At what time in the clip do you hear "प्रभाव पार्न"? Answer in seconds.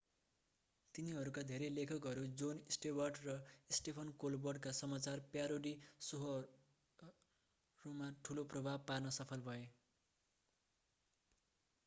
8.47-9.09